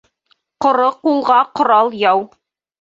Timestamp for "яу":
2.07-2.29